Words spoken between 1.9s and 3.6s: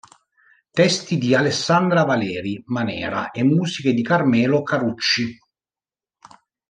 Valeri Manera e